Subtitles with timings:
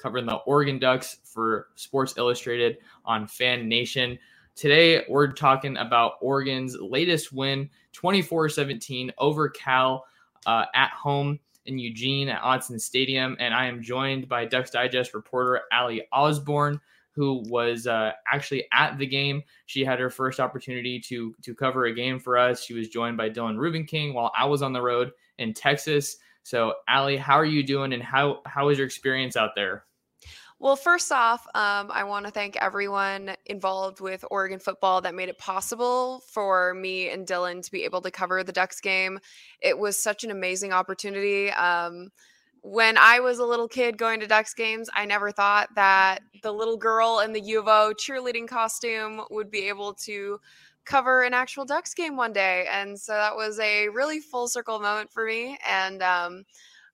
[0.00, 4.18] covering the Oregon Ducks for Sports Illustrated on Fan Nation.
[4.56, 10.04] Today, we're talking about Oregon's latest win, 24 17 over Cal
[10.46, 13.36] uh, at home in Eugene at Autzen Stadium.
[13.40, 16.80] And I am joined by Ducks Digest reporter Ali Osborne
[17.12, 19.42] who was uh, actually at the game.
[19.66, 22.62] She had her first opportunity to to cover a game for us.
[22.64, 26.16] She was joined by Dylan Rubenking while I was on the road in Texas.
[26.42, 29.84] So, Ali, how are you doing, and how how was your experience out there?
[30.62, 35.30] Well, first off, um, I want to thank everyone involved with Oregon football that made
[35.30, 39.18] it possible for me and Dylan to be able to cover the Ducks game.
[39.62, 41.50] It was such an amazing opportunity.
[41.50, 42.10] Um,
[42.60, 46.52] when I was a little kid going to Ducks games, I never thought that the
[46.52, 50.40] little girl in the U of O cheerleading costume would be able to
[50.84, 52.66] cover an actual Ducks game one day.
[52.70, 56.44] And so that was a really full circle moment for me and um,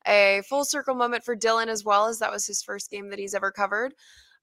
[0.07, 3.19] a full circle moment for Dylan as well, as that was his first game that
[3.19, 3.95] he's ever covered.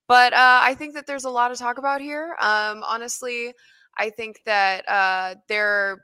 [0.08, 2.36] But uh, I think that there's a lot to talk about here.
[2.40, 3.54] Um, honestly,
[3.98, 6.04] I think that uh, there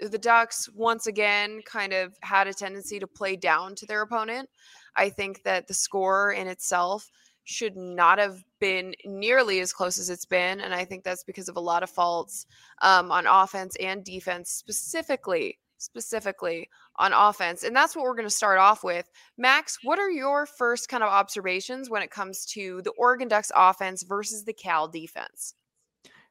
[0.00, 4.48] the Ducks once again kind of had a tendency to play down to their opponent.
[4.96, 7.10] I think that the score in itself
[7.44, 10.60] should not have been nearly as close as it's been.
[10.60, 12.46] And I think that's because of a lot of faults
[12.82, 17.64] um, on offense and defense, specifically, specifically on offense.
[17.64, 19.10] And that's what we're going to start off with.
[19.36, 23.50] Max, what are your first kind of observations when it comes to the Oregon Ducks
[23.54, 25.54] offense versus the Cal defense?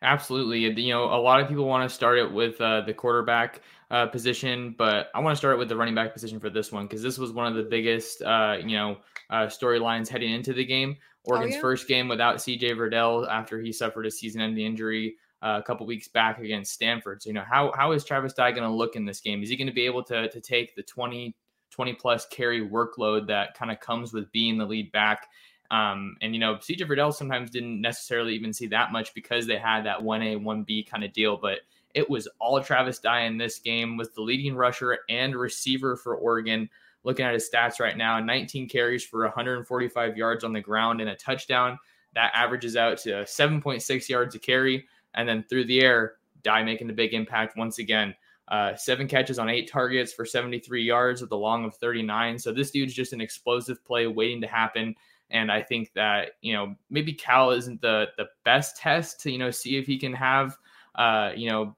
[0.01, 0.59] Absolutely.
[0.59, 3.61] You know, a lot of people want to start it with uh, the quarterback
[3.91, 6.85] uh, position, but I want to start with the running back position for this one
[6.85, 8.97] because this was one of the biggest, uh, you know,
[9.29, 10.95] uh, storylines heading into the game.
[11.27, 11.61] Oh, Oregon's oh, yeah?
[11.61, 16.07] first game without CJ Verdell after he suffered a season-ending injury uh, a couple weeks
[16.07, 17.21] back against Stanford.
[17.21, 19.41] So, you know, how how is Travis Dye going to look in this game?
[19.41, 21.35] Is he going to be able to to take the 20
[21.71, 25.27] 20 plus carry workload that kind of comes with being the lead back?
[25.71, 29.57] Um, and you know, CJ Verdell sometimes didn't necessarily even see that much because they
[29.57, 31.37] had that one A, one B kind of deal.
[31.37, 31.59] But
[31.93, 36.15] it was all Travis Dye in this game, was the leading rusher and receiver for
[36.15, 36.69] Oregon.
[37.03, 41.09] Looking at his stats right now, 19 carries for 145 yards on the ground and
[41.09, 41.79] a touchdown.
[42.13, 44.85] That averages out to 7.6 yards a carry.
[45.13, 48.15] And then through the air, Dye making the big impact once again.
[48.47, 52.39] Uh, seven catches on eight targets for 73 yards with a long of 39.
[52.39, 54.95] So this dude's just an explosive play waiting to happen.
[55.29, 59.37] And I think that, you know, maybe Cal isn't the the best test to, you
[59.37, 60.57] know, see if he can have
[60.95, 61.75] uh, you know,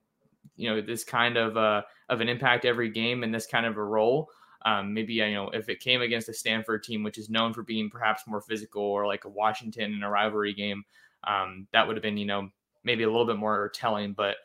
[0.55, 3.77] you know, this kind of uh of an impact every game and this kind of
[3.77, 4.29] a role.
[4.63, 7.63] Um, maybe you know if it came against a Stanford team, which is known for
[7.63, 10.83] being perhaps more physical, or like a Washington in a rivalry game,
[11.23, 12.49] um, that would have been you know
[12.83, 14.13] maybe a little bit more telling.
[14.13, 14.35] But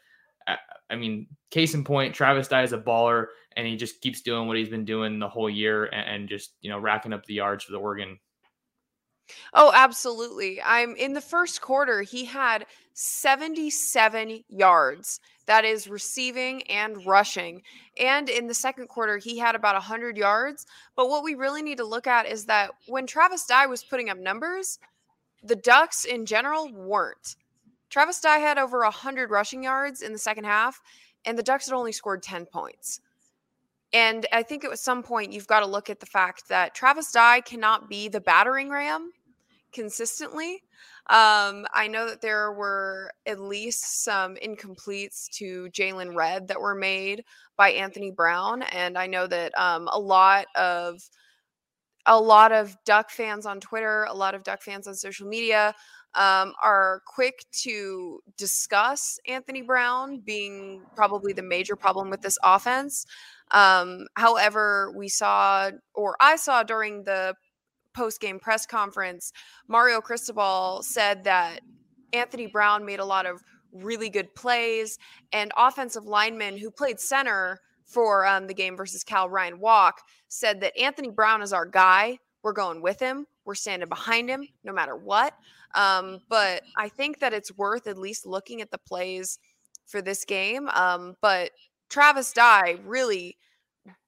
[0.47, 0.56] uh,
[0.91, 3.26] I mean, case in point, Travis Dye is a baller,
[3.56, 6.53] and he just keeps doing what he's been doing the whole year, and, and just
[6.60, 8.18] you know racking up the yards for the Oregon
[9.53, 10.60] Oh, absolutely.
[10.62, 15.21] I'm in the first quarter, he had 77 yards.
[15.47, 17.62] That is receiving and rushing.
[17.98, 20.66] And in the second quarter, he had about 100 yards.
[20.97, 24.10] But what we really need to look at is that when Travis Dye was putting
[24.10, 24.78] up numbers,
[25.42, 27.36] the Ducks in general weren't.
[27.97, 30.83] Travis Dye had over 100 rushing yards in the second half,
[31.25, 33.01] and the Ducks had only scored 10 points.
[33.95, 37.10] And I think at some point you've got to look at the fact that Travis
[37.10, 39.13] Dye cannot be the battering ram
[39.72, 40.63] consistently.
[41.09, 46.75] Um, I know that there were at least some incompletes to Jaylon Redd that were
[46.75, 47.25] made
[47.57, 51.01] by Anthony Brown, and I know that um, a lot of
[52.07, 55.75] a lot of Duck fans on Twitter, a lot of Duck fans on social media
[56.16, 63.07] um, are quick to discuss Anthony Brown being probably the major problem with this offense.
[63.51, 67.34] Um, however, we saw, or I saw during the
[67.95, 69.33] post game press conference,
[69.68, 71.60] Mario Cristobal said that
[72.13, 73.42] Anthony Brown made a lot of
[73.72, 74.98] really good plays,
[75.33, 80.60] and offensive linemen who played center for um, the game versus Cal Ryan Walk said
[80.62, 82.19] that Anthony Brown is our guy.
[82.42, 83.27] We're going with him.
[83.45, 85.34] We're standing behind him no matter what.
[85.76, 89.38] Um, but I think that it's worth at least looking at the plays
[89.86, 90.68] for this game.
[90.70, 91.50] Um, but
[91.90, 93.36] Travis Dye really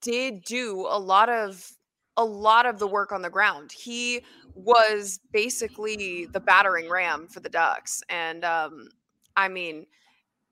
[0.03, 1.71] did do a lot of
[2.17, 3.71] a lot of the work on the ground.
[3.71, 4.23] He
[4.55, 8.89] was basically the battering ram for the Ducks, and um,
[9.37, 9.87] I mean,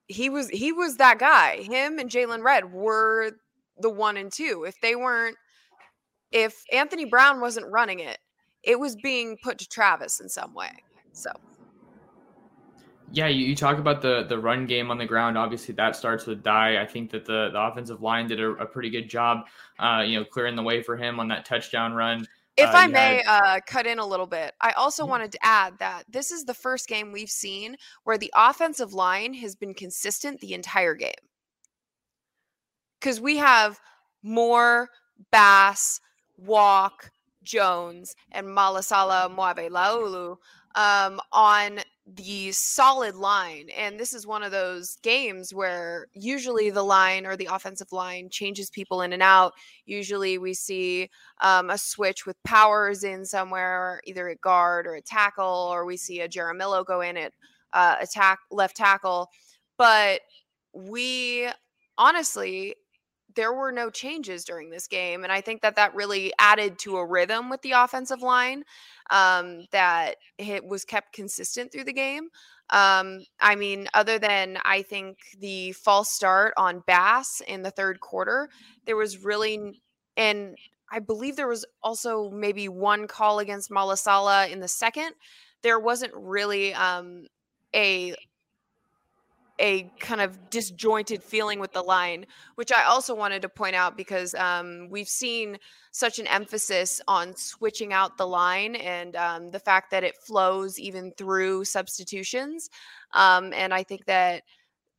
[0.06, 1.62] he was he was that guy.
[1.62, 3.32] Him and Jaylon Redd were
[3.78, 4.64] the one and two.
[4.66, 5.36] If they weren't,
[6.30, 8.18] if Anthony Brown wasn't running it,
[8.62, 10.70] it was being put to Travis in some way.
[11.16, 11.30] So.
[13.12, 15.38] Yeah, you, you talk about the the run game on the ground.
[15.38, 16.82] Obviously, that starts with Dye.
[16.82, 19.46] I think that the, the offensive line did a, a pretty good job,
[19.78, 22.26] uh, you know, clearing the way for him on that touchdown run.
[22.56, 23.58] If uh, I may had...
[23.58, 25.10] uh, cut in a little bit, I also mm-hmm.
[25.10, 29.34] wanted to add that this is the first game we've seen where the offensive line
[29.34, 31.12] has been consistent the entire game.
[33.00, 33.78] Because we have
[34.22, 34.88] more
[35.30, 36.00] Bass,
[36.36, 37.10] Walk,
[37.44, 40.36] Jones, and Malaesala Aumavae-Laulu
[40.76, 41.81] um, on
[42.14, 43.69] the solid line.
[43.76, 48.28] And this is one of those games where usually the line or the offensive line
[48.31, 49.55] changes people in and out.
[49.87, 55.06] Usually we see um, a switch with powers in somewhere, either at guard or at
[55.06, 57.32] tackle, or we see a Jaramillo go in at
[57.73, 59.28] uh, attack left tackle.
[59.78, 60.20] But
[60.73, 61.49] we
[61.99, 62.76] honestly
[63.37, 65.23] there were no changes during this game.
[65.23, 68.65] And I think that that really added to a rhythm with the offensive line
[69.11, 72.29] um, that it was kept consistent through the game.
[72.71, 78.00] Um, I mean, other than I think the false start on Bass in the third
[78.00, 78.49] quarter,
[78.87, 79.81] there was really,
[80.17, 80.56] and
[80.91, 85.12] I believe there was also maybe one call against Malaesala in the second.
[85.62, 87.27] There wasn't really um,
[87.75, 88.15] a
[89.58, 92.26] a kind of disjointed feeling with the line,
[92.56, 95.58] which I also wanted to point out because um, we've seen
[95.93, 100.79] such an emphasis on switching out the line and um, the fact that it flows
[100.79, 102.69] even through substitutions.
[103.12, 104.43] Um, and I think that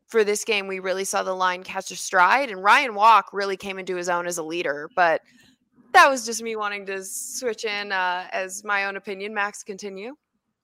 [0.08, 3.58] for this game, we really saw the line catch a stride, and Ryan Walk really
[3.58, 4.90] came into his own as a leader.
[4.96, 5.22] But
[5.94, 9.34] that was just me wanting to switch in uh, as my own opinion.
[9.34, 10.16] Max, continue.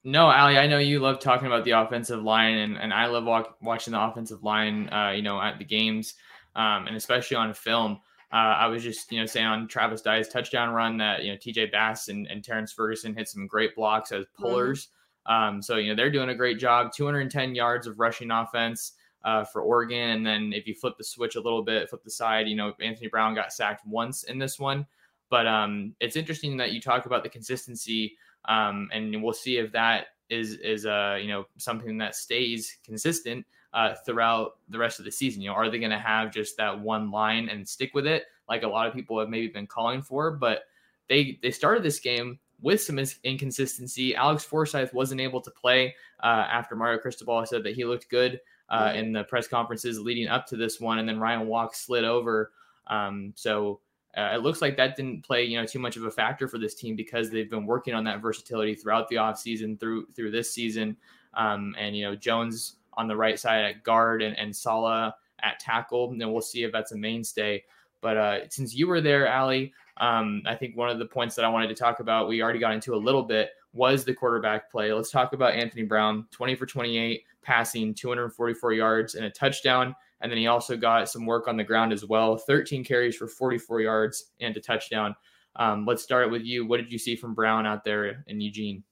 [0.04, 3.24] No, Ali, I know you love talking about the offensive line, and, and I love
[3.24, 6.16] walk, watching the offensive line, uh, you know, at the games,
[6.56, 8.00] um, and especially on film.
[8.34, 11.38] Uh, I was just, you know, saying on Travis Dye's touchdown run that, you know,
[11.38, 14.44] TJ Bass and, and Terrence Ferguson hit some great blocks as mm-hmm.
[14.44, 14.88] pullers.
[15.30, 15.34] Mm-hmm.
[15.34, 16.92] Um, so, you know, they're doing a great job.
[16.92, 20.10] 210 yards of rushing offense uh, for Oregon.
[20.10, 22.74] And then if you flip the switch a little bit, flip the side, you know,
[22.82, 24.86] Anthony Brown got sacked once in this one.
[25.30, 29.72] But um, it's interesting that you talk about the consistency um, and we'll see if
[29.72, 35.06] that is is uh you know something that stays consistent uh, throughout the rest of
[35.06, 35.42] the season.
[35.42, 38.26] You know, are they going to have just that one line and stick with it,
[38.48, 40.32] like a lot of people have maybe been calling for?
[40.32, 40.64] But
[41.10, 44.16] they they started this game with some inconsistency.
[44.16, 48.40] Alex Forsyth wasn't able to play uh, after Mario Cristobal said that he looked good
[48.70, 52.06] uh, in the press conferences leading up to this one, and then Ryan Walk slid
[52.06, 52.52] over.
[52.88, 53.82] Um, so
[54.18, 56.60] uh, it looks like that didn't play, you know, too much of a factor for
[56.60, 60.52] this team because they've been working on that versatility throughout the offseason through through this
[60.52, 60.96] season.
[61.34, 65.60] Um, and you know, Jones on the right side at guard and, and Sala at
[65.60, 66.12] tackle.
[66.12, 67.64] And then we'll see if that's a mainstay.
[68.02, 71.46] But uh, since you were there, Ali, um, I think one of the points that
[71.46, 74.70] I wanted to talk about, we already got into a little bit, was the quarterback
[74.72, 74.94] play.
[74.94, 79.96] Let's talk about Anthony Brown, 20 for 28, passing 244 yards and a touchdown.
[80.24, 83.28] And then he also got some work on the ground as well 13 carries for
[83.28, 85.16] 44 yards and a touchdown.
[85.58, 86.66] Um, let's start with you.
[86.66, 88.84] What did you see from Brown out there in Eugene?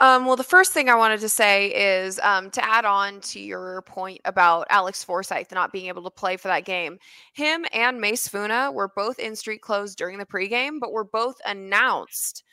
[0.00, 3.40] Um, well, the first thing I wanted to say is um, to add on to
[3.40, 6.98] your point about Alex Forsyth not being able to play for that game.
[7.32, 11.36] Him and Mase Funa were both in street clothes during the pregame, but were both
[11.46, 12.44] announced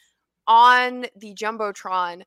[0.47, 2.23] on the Jumbotron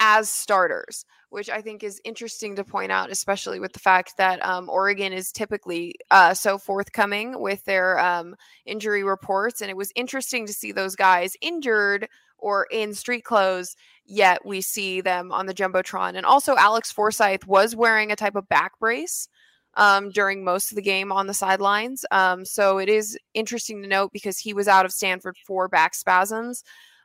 [0.00, 4.42] as starters which I think is interesting to point out, especially with the fact that
[4.46, 9.60] um, Oregon is typically uh, so forthcoming with their um, injury reports.
[9.60, 13.76] And it was interesting to see those guys injured or in street clothes
[14.06, 16.16] yet we see them on the jumbotron.
[16.16, 19.28] And also, Alex Forsyth was wearing a type of back brace
[19.74, 22.04] um, during most of the game on the sidelines.
[22.10, 25.94] Um, so it is interesting to note because he was out of Stanford for back
[25.94, 26.62] spasms.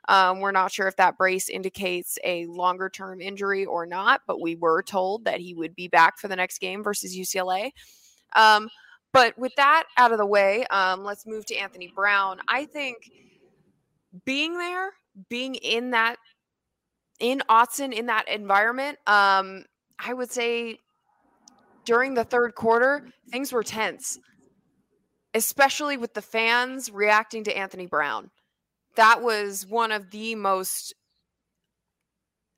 [0.08, 4.40] Um, we're not sure if that brace indicates a longer term injury or not, but
[4.40, 7.70] we were told that he would be back for the next game versus UCLA.
[8.34, 8.68] Um,
[9.12, 12.40] but with that out of the way, um, let's move to Anthony Brown.
[12.48, 13.10] I think
[14.24, 14.90] being there,
[15.28, 16.16] being in that,
[17.20, 19.64] in Autzen, in that environment, um,
[19.98, 20.78] I would say
[21.84, 24.18] during the third quarter, things were tense,
[25.34, 28.30] especially with the fans reacting to Anthony Brown.
[28.96, 30.94] That was one of the most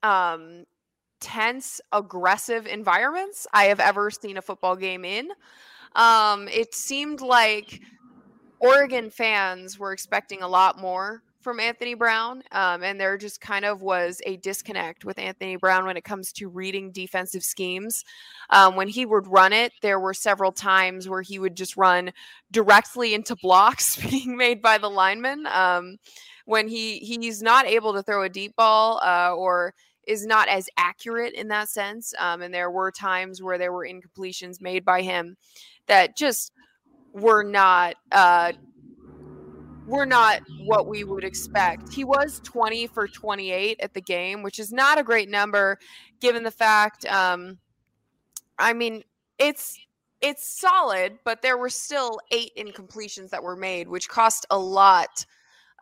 [0.02, 0.64] um,
[1.20, 5.30] tense, aggressive environments I have ever seen a football game in.
[5.94, 7.80] Um, it seemed like
[8.60, 12.42] Oregon fans were expecting a lot more from Anthony Brown.
[12.50, 16.32] Um, and there just kind of was a disconnect with Anthony Brown when it comes
[16.32, 18.04] to reading defensive schemes.
[18.50, 22.10] Um, when he would run it, there were several times where he would just run
[22.50, 25.46] directly into blocks being made by the linemen.
[25.46, 25.98] Um,
[26.46, 29.72] when he he's not able to throw a deep ball uh, or
[30.06, 32.12] is not as accurate in that sense.
[32.18, 35.36] Um, and there were times where there were incompletions made by him
[35.86, 36.52] that just
[37.12, 38.52] were not uh,
[39.86, 41.92] were not what we would expect.
[41.92, 45.78] He was 20 for 28 at the game, which is not a great number
[46.20, 47.58] given the fact um
[48.58, 49.02] I mean,
[49.38, 49.78] it's
[50.20, 55.26] it's solid, but there were still eight incompletions that were made, which cost a lot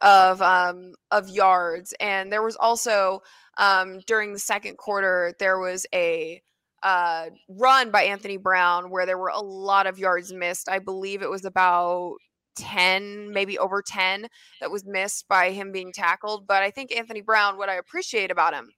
[0.00, 1.94] of um of yards.
[2.00, 3.22] And there was also
[3.58, 6.42] um during the second quarter there was a
[6.82, 10.68] uh, run by Anthony Brown where there were a lot of yards missed.
[10.68, 12.16] I believe it was about
[12.56, 14.26] 10, maybe over 10
[14.60, 16.46] that was missed by him being tackled.
[16.46, 18.70] But I think Anthony Brown, what I appreciate about him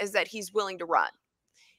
[0.00, 1.10] is that he's willing to run.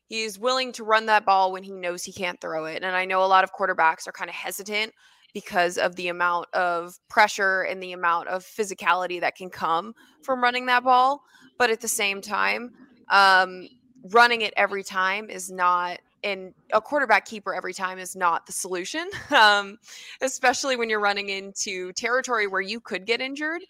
[0.05, 2.83] He's willing to run that ball when he knows he can't throw it.
[2.83, 4.93] And I know a lot of quarterbacks are kind of hesitant
[5.33, 10.41] because of the amount of pressure and the amount of physicality that can come from
[10.41, 11.21] running that ball.
[11.59, 12.71] But at the same time,
[13.09, 13.67] um,
[14.11, 18.51] running it every time is not and a quarterback keeper every time is not the
[18.51, 19.77] solution, um,
[20.21, 23.61] especially when you're running into territory where you could get injured.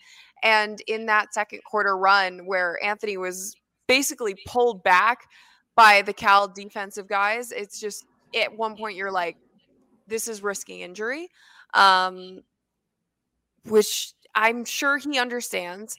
[0.44, 3.56] And in that second quarter run, where Anthony was
[3.88, 5.28] basically pulled back
[5.76, 8.06] by the Cal defensive guys, it's just
[8.40, 9.38] at one point you're like,
[10.08, 11.30] this is risking injury,
[11.74, 12.42] um,
[13.66, 15.96] which I'm sure he understands.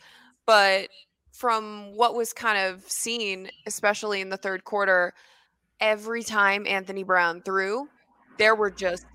[0.47, 0.89] But
[1.33, 5.15] from what was kind of seen, especially in the third quarter,
[5.81, 7.89] every time Anthony Brown threw,
[8.39, 9.07] there were just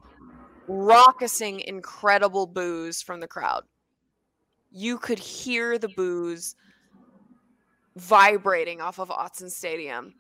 [0.68, 3.64] raucousing incredible boos from the crowd.
[4.72, 6.56] You could hear the boos
[7.96, 10.14] vibrating off of Autzen Stadium.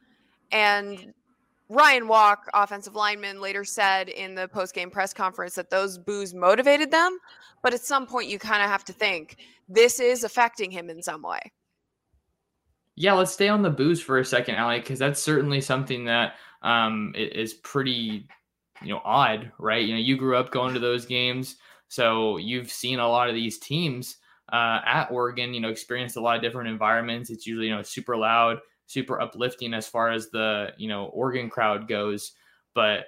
[0.51, 1.13] And
[1.67, 6.91] Ryan Walk, offensive lineman, later said in the post-game press conference that those boos motivated
[6.91, 7.17] them,
[7.63, 9.37] but at some point you kind of have to think
[9.67, 11.39] this is affecting him in some way.
[12.95, 16.35] Yeah, let's stay on the boos for a second, Ali, because that's certainly something that
[16.61, 18.27] um, is pretty,
[18.81, 19.85] you know, odd, right?
[19.85, 21.57] You know, you grew up going to those games,
[21.89, 24.17] so you've seen a lot of these teams
[24.51, 25.53] uh, at Oregon.
[25.53, 27.29] You know, experienced a lot of different environments.
[27.29, 31.49] It's usually you know super loud, super uplifting as far as the you know Oregon
[31.49, 32.31] crowd goes,
[32.73, 33.07] but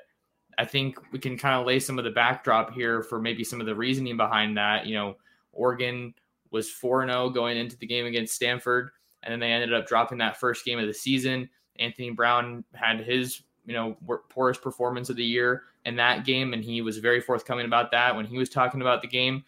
[0.57, 3.61] I think we can kind of lay some of the backdrop here for maybe some
[3.61, 4.85] of the reasoning behind that.
[4.85, 5.15] You know,
[5.53, 6.13] Oregon
[6.51, 8.89] was 4 0 going into the game against Stanford
[9.27, 11.49] and then they ended up dropping that first game of the season.
[11.79, 13.97] Anthony Brown had his you know
[14.29, 18.15] poorest performance of the year in that game, and he was very forthcoming about that
[18.15, 19.43] when he was talking about the game.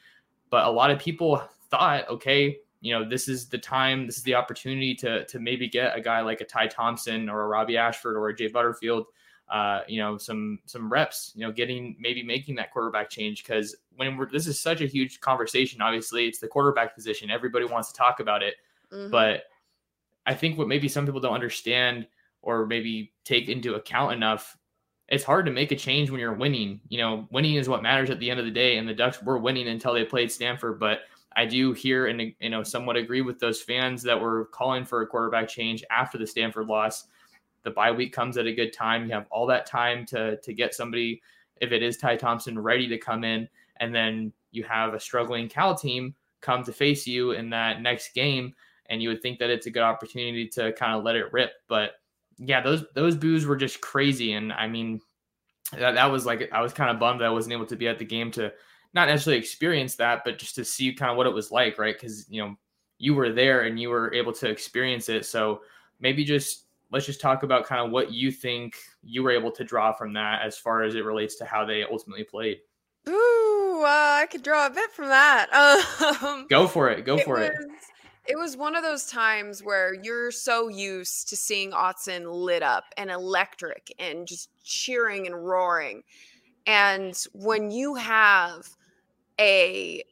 [0.49, 4.23] But a lot of people thought, okay, you know, this is the time, this is
[4.23, 7.77] the opportunity to to maybe get a guy like a Ty Thompson or a Robby
[7.77, 9.05] Ashford or a Jay Butterfield,
[9.49, 13.77] uh, you know, some some reps, you know, getting maybe making that quarterback change because
[13.95, 15.81] when we're this is such a huge conversation.
[15.81, 17.31] Obviously, it's the quarterback position.
[17.31, 18.55] Everybody wants to talk about it,
[18.91, 19.09] mm-hmm.
[19.09, 19.43] but
[20.25, 22.07] I think what maybe some people don't understand
[22.41, 24.57] or maybe take into account enough,
[25.07, 26.79] it's hard to make a change when you're winning.
[26.89, 28.77] You know, winning is what matters at the end of the day.
[28.77, 30.79] And the Ducks were winning until they played Stanford.
[30.79, 30.99] But
[31.35, 35.01] I do hear and you know somewhat agree with those fans that were calling for
[35.01, 37.07] a quarterback change after the Stanford loss.
[37.63, 39.05] The bye week comes at a good time.
[39.05, 41.21] You have all that time to to get somebody,
[41.61, 43.47] if it is Ty Thompson, ready to come in,
[43.77, 48.13] and then you have a struggling Cal team come to face you in that next
[48.13, 48.53] game
[48.89, 51.51] and you would think that it's a good opportunity to kind of let it rip.
[51.67, 51.91] But
[52.37, 55.01] yeah, those those boos were just crazy, and I mean,
[55.77, 57.87] that, that was like I was kind of bummed that I wasn't able to be
[57.87, 58.51] at the game to
[58.93, 61.95] not necessarily experience that, but just to see kind of what it was like, right?
[61.95, 62.55] Because you know
[62.97, 65.25] you were there and you were able to experience it.
[65.25, 65.61] So
[65.99, 69.63] maybe just let's just talk about kind of what you think you were able to
[69.63, 72.57] draw from that as far as it relates to how they ultimately played.
[73.07, 75.47] Ooh, uh, I could draw a bit from that.
[76.21, 77.05] Um, Go for it.
[77.05, 77.55] Go it for was, it.
[78.29, 82.83] It was one of those times where you're so used to seeing Autzen lit up
[82.95, 86.03] and electric and just cheering and roaring.
[86.67, 88.69] And when you have
[89.41, 90.03] a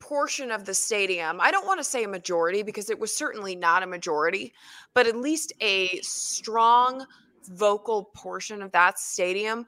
[0.00, 3.56] portion of the stadium, I don't want to say a majority because it was certainly
[3.56, 4.52] not a majority,
[4.92, 7.06] but at least a strong
[7.44, 9.64] vocal portion of that stadium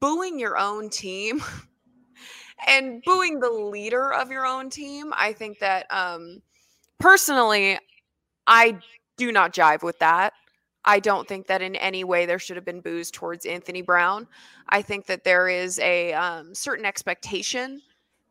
[0.00, 1.40] booing your own team
[2.66, 5.12] and booing the leader of your own team.
[5.16, 6.42] I think that um
[6.98, 7.78] personally
[8.46, 8.78] I
[9.16, 10.32] do not jive with that.
[10.84, 14.26] I don't think that in any way there should have been boos towards Anthony Brown.
[14.68, 17.80] I think that there is a um, certain expectation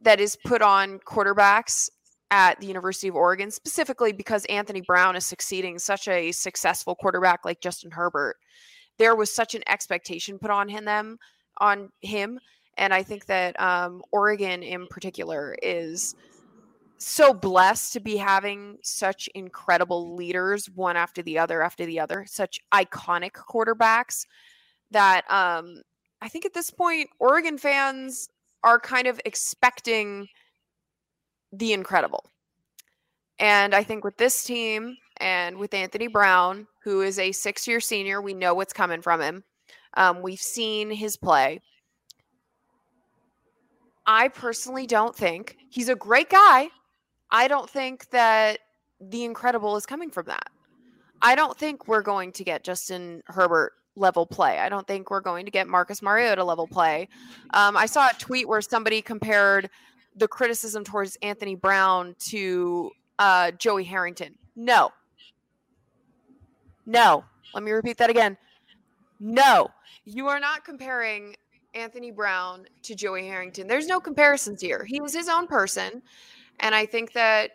[0.02, 1.90] that is put on quarterbacks
[2.30, 7.46] at the University of Oregon, specifically because Anthony Brown is succeeding such a successful quarterback
[7.46, 8.38] like Justin Herbert.
[8.98, 11.18] There was such an expectation put on him, them
[11.60, 12.40] on him,
[12.78, 16.16] and I think that um, Oregon in particular is
[17.06, 22.26] so blessed to be having such incredible leaders, one after the other after the other,
[22.28, 24.26] such iconic quarterbacks
[24.92, 25.82] that um,
[26.22, 28.30] I think at this point Oregon fans
[28.64, 30.28] are kind of expecting
[31.52, 32.26] the incredible.
[33.40, 37.80] And I think with this team and with Anthony Brown, who is a six year
[37.80, 39.44] senior, we know what's coming from him.
[39.96, 41.60] Um, we've seen his play.
[44.06, 46.70] I personally don't think he's a great guy.
[47.34, 48.60] I don't think that
[49.02, 50.50] the incredible is coming from that.
[51.22, 54.60] I don't think we're going to get Justin Herbert level play.
[54.60, 57.10] I don't think we're going to get Marcus Mariota level play.
[57.54, 59.70] Um, I saw a tweet where somebody compared
[60.16, 64.36] the criticism towards Anthony Brown to uh, Joey Harrington.
[64.56, 64.92] No.
[66.86, 67.24] No.
[67.54, 68.38] Let me repeat that again.
[69.20, 69.70] No.
[70.06, 71.36] You are not comparing
[71.74, 73.68] Anthony Brown to Joey Harrington.
[73.68, 74.86] There's no comparisons here.
[74.86, 76.04] He was his own person.
[76.60, 77.52] And I think that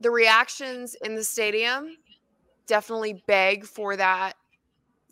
[0.00, 1.96] the reactions in the stadium
[2.66, 4.34] definitely beg for that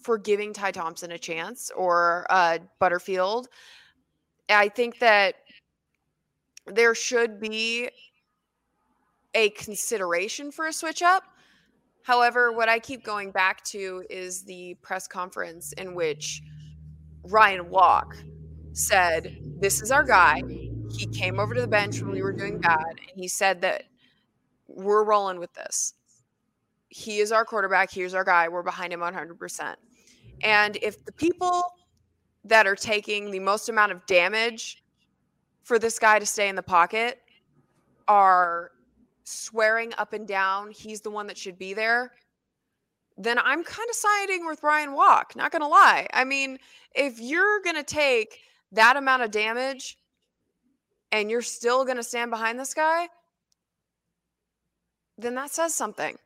[0.03, 3.49] for giving Ty Thompson a chance or uh, Butterfield.
[4.49, 5.37] I think that
[6.67, 7.91] there should be
[9.35, 11.25] a consideration for a switch up.
[12.03, 16.43] However, what I keep going back to is the press conference in which
[17.25, 18.17] Ryan Walk
[18.73, 20.43] said, This is our guy.
[20.91, 23.85] He came over to the bench when we were doing bad, and he said that
[24.69, 25.95] we're rolling with this.
[26.89, 27.91] He is our quarterback.
[27.91, 28.49] Here's our guy.
[28.49, 29.77] We're behind him 100%.
[30.43, 31.63] And if the people
[32.45, 34.83] that are taking the most amount of damage
[35.63, 37.21] for this guy to stay in the pocket
[38.09, 38.73] are
[39.25, 42.13] swearing up and down he's the one that should be there,
[43.17, 46.07] then I'm kind of siding with Ryan Walk, not going to lie.
[46.13, 46.59] I mean,
[46.95, 48.41] if you're going to take
[48.73, 49.99] that amount of damage
[51.13, 53.09] and you're still going to stand behind this guy,
[55.19, 56.17] then that says something.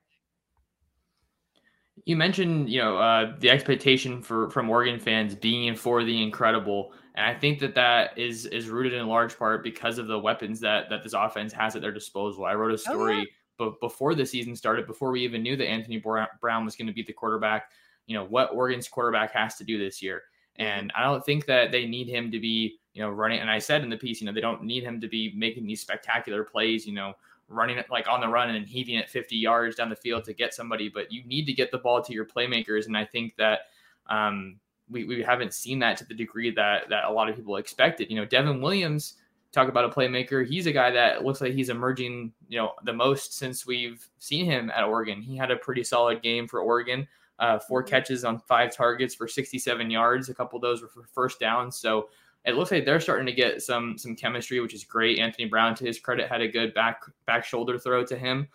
[2.07, 6.93] You mentioned, you know, uh, the expectation for from Oregon fans being for the incredible,
[7.15, 10.61] and I think that that is is rooted in large part because of the weapons
[10.61, 12.45] that that this offense has at their disposal.
[12.45, 13.25] I wrote a story, oh, yeah.
[13.57, 16.93] but before the season started, before we even knew that Anthony Brown was going to
[16.93, 17.71] be the quarterback,
[18.07, 20.25] you know, what Oregon's quarterback has to do this year,
[20.59, 20.67] mm-hmm.
[20.67, 23.41] and I don't think that they need him to be, you know, running.
[23.41, 25.67] And I said in the piece, you know, they don't need him to be making
[25.67, 27.15] these spectacular plays, you know
[27.49, 30.33] running it like on the run and heaving it 50 yards down the field to
[30.33, 32.87] get somebody, but you need to get the ball to your playmakers.
[32.87, 33.61] And I think that
[34.09, 34.57] um,
[34.89, 38.11] we, we haven't seen that to the degree that that a lot of people expected.
[38.11, 39.15] You know, Devin Williams,
[39.53, 40.47] talk about a playmaker.
[40.47, 44.45] He's a guy that looks like he's emerging, you know, the most since we've seen
[44.45, 45.23] him at Oregon.
[45.23, 47.07] He had a pretty solid game for Oregon.
[47.39, 47.91] Uh, four mm-hmm.
[47.91, 50.29] catches on five targets for 67 yards.
[50.29, 51.77] A couple of those were for first downs.
[51.77, 52.09] So
[52.45, 55.19] it looks like they're starting to get some some chemistry, which is great.
[55.19, 58.49] Anthony Brown, to his credit, had a good back back shoulder throw to him.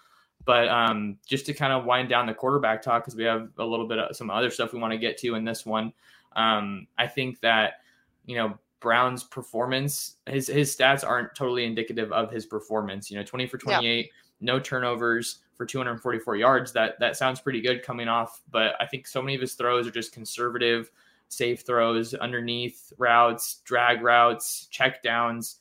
[0.45, 3.65] But um, just to kind of wind down the quarterback talk, because we have a
[3.65, 5.91] little bit of some other stuff we want to get to in this one.
[6.35, 7.81] Um, I think that
[8.25, 13.09] you know Brown's performance, his his stats aren't totally indicative of his performance.
[13.09, 14.11] You know, 20 for 28, yeah.
[14.39, 16.71] no turnovers for 244 yards.
[16.71, 19.87] That that sounds pretty good coming off, but I think so many of his throws
[19.87, 20.91] are just conservative
[21.29, 25.57] safe throws underneath routes, drag routes, check downs.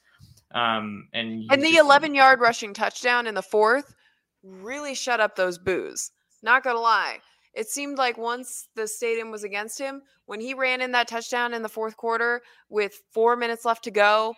[0.52, 3.94] Um, and and the just, 11 yard rushing touchdown in the fourth
[4.42, 6.11] really shut up those boos.
[6.42, 7.18] Not gonna lie.
[7.54, 11.54] It seemed like once the stadium was against him, when he ran in that touchdown
[11.54, 14.35] in the fourth quarter with four minutes left to go,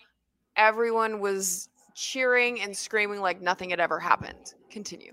[0.57, 4.55] everyone was cheering and screaming like nothing had ever happened.
[4.71, 5.13] Continue.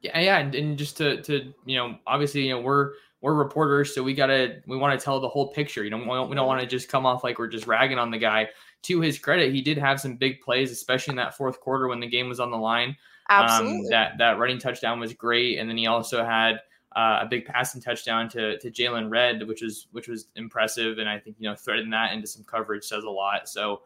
[0.00, 2.92] Yeah, yeah, and, and just to to you know, obviously, you know, we're
[3.24, 5.82] we're reporters, so we gotta we want to tell the whole picture.
[5.82, 7.98] You know, we don't, we don't want to just come off like we're just ragging
[7.98, 8.50] on the guy.
[8.82, 12.00] To his credit, he did have some big plays, especially in that fourth quarter when
[12.00, 12.90] the game was on the line.
[13.30, 13.78] Um, Absolutely.
[13.78, 16.56] Um, that that running touchdown was great, and then he also had
[16.96, 21.08] uh, a big passing touchdown to to Jaylon Redd, which was which was impressive, and
[21.08, 23.48] I think you know threading that into some coverage says a lot.
[23.48, 23.80] So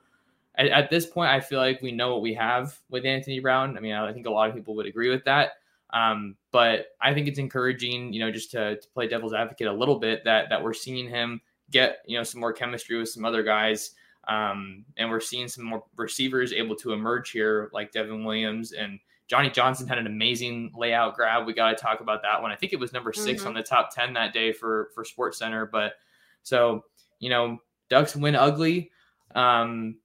[0.56, 3.76] at, at, this point, I feel like we know what we have with Anthony Brown.
[3.76, 5.52] I mean, I think a lot of people would agree with that.
[5.90, 9.72] Um, but I think it's encouraging, you know, just to, to play devil's advocate a
[9.72, 13.24] little bit that that we're seeing him get, you know, some more chemistry with some
[13.24, 13.92] other guys.
[14.26, 19.00] Um, and we're seeing some more receivers able to emerge here, like Devin Williams and
[19.26, 21.46] Johnny Johnson had an amazing layout grab.
[21.46, 22.50] We got to talk about that one.
[22.50, 23.48] I think it was number 6 mm-hmm.
[23.48, 25.66] on the top 10 that day for, for Sports Center.
[25.66, 25.94] But
[26.42, 26.84] so,
[27.20, 27.58] you know,
[27.90, 28.90] Ducks win ugly.
[29.34, 29.96] Um,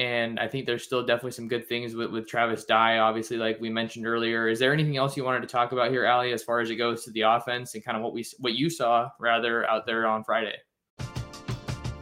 [0.00, 3.60] and I think there's still definitely some good things with, with Travis Dye, obviously, like
[3.60, 4.48] we mentioned earlier.
[4.48, 6.76] Is there anything else you wanted to talk about here, Ali, as far as it
[6.76, 10.06] goes to the offense and kind of what we what you saw rather out there
[10.06, 10.56] on Friday?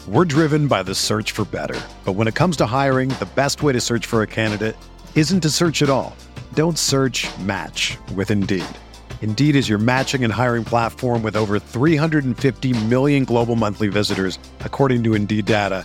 [0.06, 1.78] We're driven by the search for better.
[2.04, 4.76] But when it comes to hiring, the best way to search for a candidate
[5.16, 6.16] isn't to search at all.
[6.54, 8.78] Don't search match with Indeed.
[9.22, 15.02] Indeed is your matching and hiring platform with over 350 million global monthly visitors, according
[15.02, 15.84] to Indeed data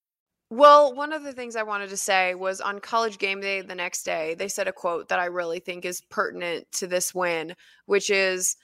[0.51, 3.73] Well, one of the things I wanted to say was on college game day the
[3.73, 7.55] next day, they said a quote that I really think is pertinent to this win,
[7.85, 8.57] which is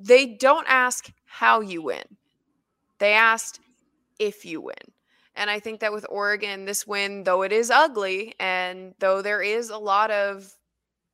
[0.00, 2.02] they don't ask how you win.
[2.98, 3.60] They asked
[4.18, 4.74] if you win.
[5.36, 9.42] And I think that with Oregon, this win, though it is ugly, and though there
[9.42, 10.52] is a lot of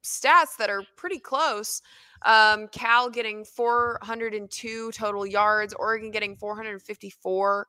[0.03, 1.83] stats that are pretty close,
[2.23, 7.67] um, Cal getting 402 total yards, Oregon getting 454.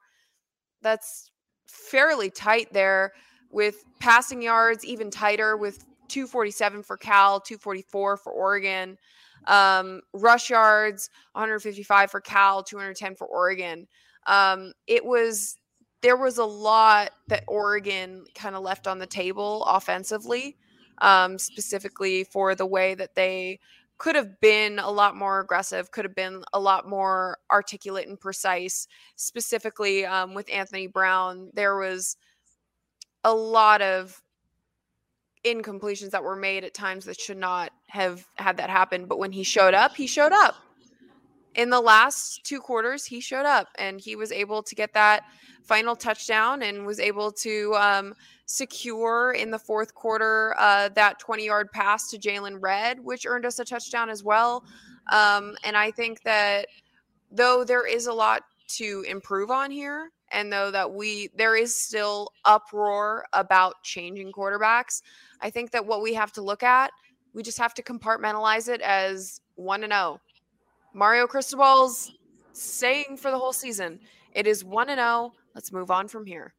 [0.82, 1.30] That's
[1.69, 3.13] fairly tight there
[3.51, 8.97] with passing yards even tighter with 247 for Cal, 244 for Oregon.
[9.47, 13.88] Um, rush yards 155 for Cal, 210 for Oregon.
[14.27, 15.55] Um, it was
[16.01, 20.58] there was a lot that Oregon kind of left on the table offensively,
[20.99, 23.60] um, specifically for the way that they
[23.99, 28.19] could have been a lot more aggressive, could have been a lot more articulate and
[28.19, 28.88] precise.
[29.15, 32.17] Specifically, um, with Anthony Brown, there was
[33.25, 34.21] a lot of
[35.45, 39.05] incompletions that were made at times that should not have had that happen.
[39.05, 40.55] But when he showed up, he showed up.
[41.55, 45.23] In the last two quarters, he showed up and he was able to get that
[45.63, 48.13] final touchdown and was able to um,
[48.45, 53.45] secure in the fourth quarter uh, that 20 yard pass to Jaylon Redd, which earned
[53.45, 54.63] us a touchdown as well.
[55.12, 56.67] Um, and I think that
[57.31, 58.43] though there is a lot
[58.77, 65.01] to improve on here, and though that we there is still uproar about changing quarterbacks,
[65.41, 66.91] I think that what we have to look at,
[67.33, 70.19] we just have to compartmentalize it as one and zero.
[70.93, 72.12] Mario Cristobal's
[72.54, 73.99] saying for the whole season,
[74.34, 75.08] it is one and zero.
[75.08, 75.34] Oh.
[75.56, 76.54] Let's move on from here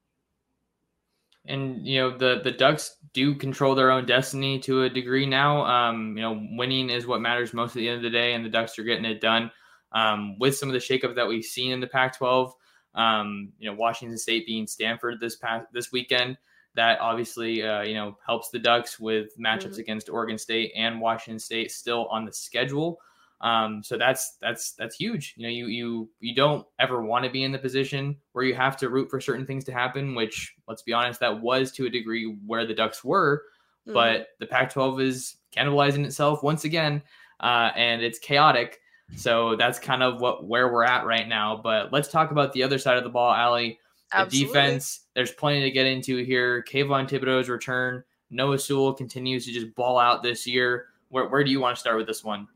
[1.47, 5.65] and you know the the Ducks do control their own destiny to a degree now.
[5.65, 8.45] Um, you know, winning is what matters most at the end of the day, and
[8.45, 9.51] the Ducks are getting it done.
[9.93, 12.53] Um, with some of the shakeup that we've seen in the Pac-12,
[12.95, 16.39] um, you know, Washington State being Stanford this past this weekend,
[16.75, 19.81] that obviously uh, you know helps the Ducks with matchups mm-hmm.
[19.81, 23.01] against Oregon State and Washington State still on the schedule.
[23.41, 25.35] Um, so that's that's that's huge.
[25.37, 28.55] You know, you you you don't ever want to be in the position where you
[28.55, 30.15] have to root for certain things to happen.
[30.15, 33.45] Which, let's be honest, that was to a degree where the Ducks were.
[33.87, 33.95] Mm-hmm.
[33.95, 37.03] But the Pac-12 is cannibalizing itself once again,
[37.41, 38.79] uh, and it's chaotic.
[39.17, 41.61] So that's kind of what where we're at right now.
[41.63, 43.79] But let's talk about the other side of the ball, Allie.
[44.13, 44.47] The Absolutely.
[44.49, 45.01] defense.
[45.15, 46.65] There's plenty to get into here.
[46.69, 48.05] Kayvon Thibodeaux's return.
[48.31, 50.87] Noah Sewell continues to just ball out this year.
[51.09, 52.47] Where, where do you want to start with this one?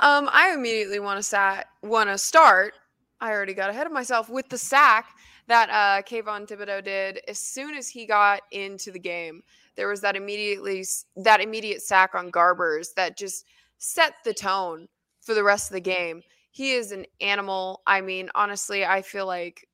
[0.00, 2.74] Um, I immediately want to sat want to start.
[3.20, 5.06] I already got ahead of myself with the sack
[5.48, 9.42] that uh, Kayvon Thibodeaux did as soon as he got into the game.
[9.76, 10.84] There was that immediately
[11.16, 13.44] that immediate sack on Garbers that just
[13.78, 14.88] set the tone
[15.20, 16.22] for the rest of the game.
[16.50, 17.82] He is an animal.
[17.86, 19.66] I mean, honestly, I feel like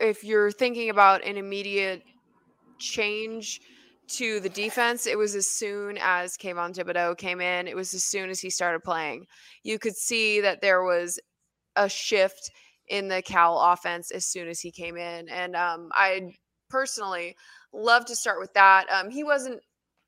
[0.00, 2.02] if you're thinking about an immediate
[2.78, 3.60] change
[4.08, 7.68] to the defense, it was as soon as Kayvon Thibodeaux came in.
[7.68, 9.26] It was as soon as he started playing.
[9.62, 11.18] You could see that there was
[11.76, 12.50] a shift
[12.88, 15.28] in the Cal offense as soon as he came in.
[15.28, 16.34] And um, I
[16.68, 17.36] personally
[17.72, 18.86] love to start with that.
[18.90, 19.60] Um, he wasn't,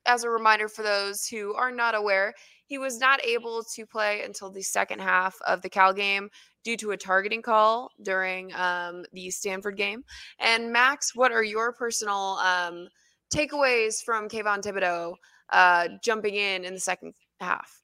[0.05, 2.33] as a reminder for those who are not aware,
[2.67, 6.29] he was not able to play until the second half of the Cal game
[6.63, 10.03] due to a targeting call during um, the Stanford game.
[10.39, 12.87] And Max, what are your personal um,
[13.35, 15.15] takeaways from Kayvon Thibodeaux
[15.49, 17.81] uh, jumping in in the second half?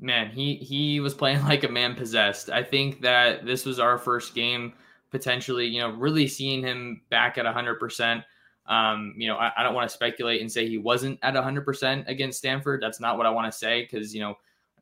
[0.00, 2.50] Man, he he was playing like a man possessed.
[2.50, 4.72] I think that this was our first game
[5.10, 8.24] potentially, you know, really seeing him back at 100%.
[8.66, 12.08] Um, you know, I, I don't want to speculate and say he wasn't at 100%
[12.08, 12.82] against Stanford.
[12.82, 14.34] That's not what I want to say because, you know,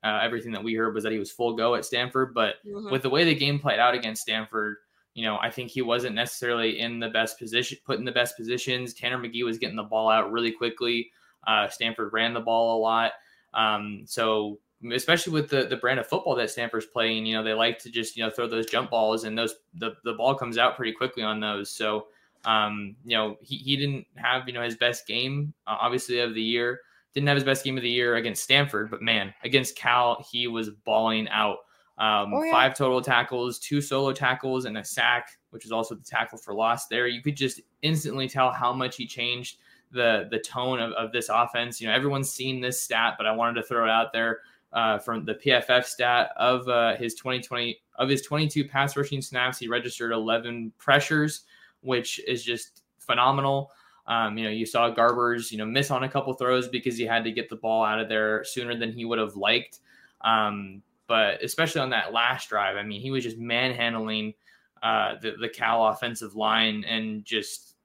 [0.03, 2.35] uh, everything that we heard was that he was full go at Stanford.
[2.35, 2.91] But mm-hmm.
[2.91, 4.77] with the way the game played out against Stanford,
[5.17, 8.37] you know, I think he wasn't necessarily in the best position, put in the best
[8.37, 8.93] positions.
[8.93, 11.11] Tanner McKee was getting the ball out really quickly.
[11.47, 13.13] Uh, Stanford ran the ball a lot.
[13.55, 14.59] Um, so
[14.93, 17.91] especially with the the brand of football that Stanford's playing, you know, they like to
[17.91, 20.93] just you know throw those jump balls and those the the ball comes out pretty
[20.93, 21.71] quickly on those.
[21.71, 22.09] So
[22.45, 26.35] um, you know, he, he didn't have you know his best game uh, obviously of
[26.35, 26.81] the year.
[27.15, 30.47] Didn't have his best game of the year against Stanford, but man, against Cal, he
[30.47, 31.61] was balling out.
[31.99, 32.53] Um, oh, yeah.
[32.53, 36.55] Five total tackles, two solo tackles, and a sack, which is also the tackle for
[36.55, 36.89] loss.
[36.89, 39.59] There, you could just instantly tell how much he changed
[39.93, 41.81] the the tone of, of this offense.
[41.81, 44.41] You know, everyone's seen this stat, but I wanted to throw it out there
[44.73, 49.59] uh, from the PFF stat of uh, his 2020 of his 22 pass rushing snaps.
[49.59, 51.45] He registered 11 pressures,
[51.81, 53.71] which is just phenomenal.
[54.07, 57.05] Um, you know, you saw Garbers, you know, miss on a couple throws because he
[57.05, 59.81] had to get the ball out of there sooner than he would have liked.
[60.21, 64.35] Um, but especially on that last drive, I mean, he was just manhandling
[64.83, 67.77] uh, the, the Cal offensive line and just,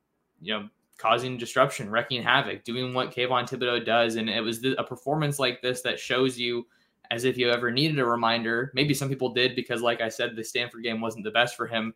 [0.41, 4.15] you know, causing disruption, wrecking havoc, doing what Kayvon Thibodeaux does.
[4.15, 6.67] And it was a performance like this that shows you,
[7.09, 8.71] as if you ever needed a reminder.
[8.73, 11.67] Maybe some people did because, like I said, the Stanford game wasn't the best for
[11.67, 11.93] him.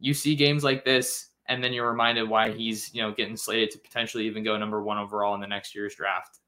[0.00, 3.70] You see games like this, and then you're reminded why he's, you know, getting slated
[3.70, 6.39] to potentially even go number one overall in the next year's draft.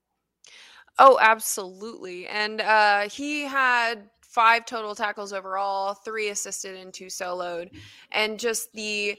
[0.98, 2.26] Oh, absolutely.
[2.28, 7.70] And uh, he had five total tackles overall, three assisted and two soloed.
[8.12, 9.16] And just the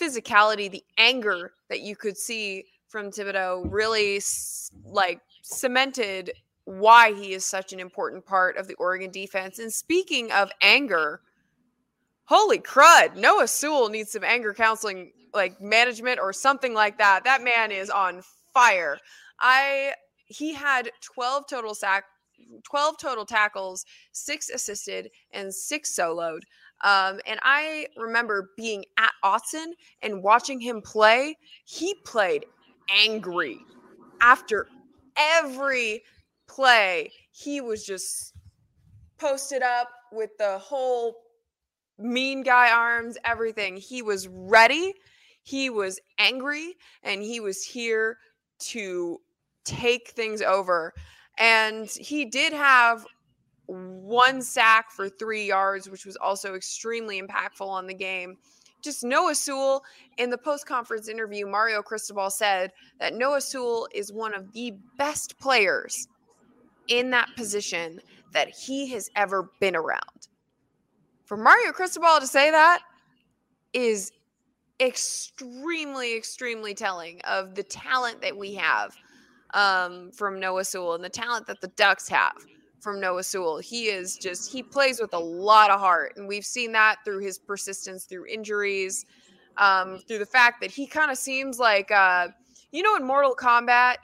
[0.00, 4.20] physicality, the anger that you could see from Thibodeaux really
[4.84, 6.32] like cemented
[6.64, 9.58] why he is such an important part of the Oregon defense.
[9.58, 11.20] And speaking of anger,
[12.24, 17.24] holy crud, Noah Sewell needs some anger counseling, like management or something like that.
[17.24, 18.22] That man is on
[18.52, 18.98] fire.
[19.40, 19.94] I
[20.26, 22.04] he had 12 total sack
[22.64, 26.40] 12 total tackles, six assisted, and six soloed.
[26.82, 31.36] Um, and I remember being at Autzen and watching him play.
[31.64, 32.44] He played
[32.90, 33.58] angry
[34.20, 34.68] after
[35.16, 36.02] every
[36.48, 37.12] play.
[37.30, 38.34] He was just
[39.18, 41.14] posted up with the whole
[41.98, 43.76] mean guy arms, everything.
[43.76, 44.94] He was ready.
[45.42, 48.18] He was angry and he was here
[48.58, 49.20] to
[49.64, 50.92] take things over.
[51.38, 53.04] And he did have
[53.66, 58.36] one sack for three yards, which was also extremely impactful on the game.
[58.82, 59.82] Just Noah Sewell
[60.18, 64.74] in the post conference interview, Mario Cristobal said that Noah Sewell is one of the
[64.98, 66.06] best players
[66.88, 67.98] in that position
[68.34, 70.28] that he has ever been around.
[71.24, 72.82] For Mario Cristobal to say that
[73.72, 74.12] is
[74.80, 78.94] extremely, extremely telling of the talent that we have
[79.54, 82.34] um, from Noah Sewell and the talent that the Ducks have
[82.80, 83.58] from Noah Sewell.
[83.58, 86.14] He is just, he plays with a lot of heart.
[86.16, 89.06] And we've seen that through his persistence through injuries,
[89.56, 92.28] um, through the fact that he kind of seems like, uh,
[92.72, 93.96] you know, in Mortal Kombat,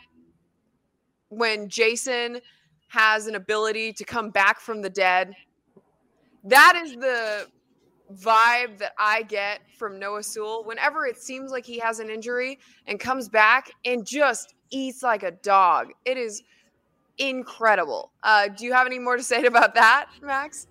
[1.28, 2.40] when Jason
[2.88, 5.32] has an ability to come back from the dead.
[6.42, 7.46] That is the
[8.12, 12.58] vibe that I get from Noah Sewell whenever it seems like he has an injury
[12.86, 15.88] and comes back and just eats like a dog.
[16.04, 16.42] It is
[17.18, 18.12] incredible.
[18.22, 20.66] Uh, do you have any more to say about that, Max?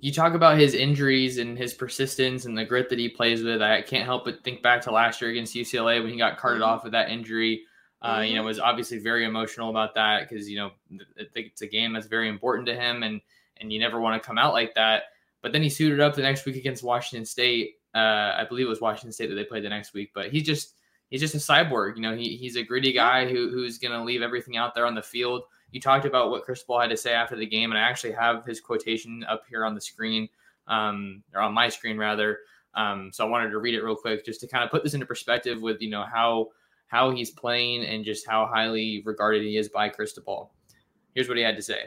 [0.00, 3.62] You talk about his injuries and his persistence and the grit that he plays with.
[3.62, 6.62] I can't help but think back to last year against UCLA when he got carted
[6.62, 6.70] mm-hmm.
[6.70, 7.62] off with that injury.
[8.00, 8.24] Uh.
[8.26, 8.48] You know, mm-hmm.
[8.48, 10.72] was obviously very emotional about that because you know
[11.20, 13.20] I think it's a game that's very important to him, and
[13.60, 15.04] and you never want to come out like that.
[15.40, 17.76] But then he suited up the next week against Washington State.
[17.94, 20.10] Uh, I believe it was Washington State that they played the next week.
[20.14, 20.74] But he just
[21.12, 21.96] he's just a cyborg.
[21.96, 24.86] You know, he, he's a gritty guy who, who's going to leave everything out there
[24.86, 25.42] on the field.
[25.70, 28.46] You talked about what Cristobal had to say after the game, and I actually have
[28.46, 30.26] his quotation up here on the screen,
[30.68, 32.38] um, or on my screen rather.
[32.74, 34.94] Um, so I wanted to read it real quick just to kind of put this
[34.94, 36.48] into perspective with you know how
[36.86, 40.50] how he's playing and just how highly regarded he is by Cristobal.
[41.14, 41.84] Here's what he had to say.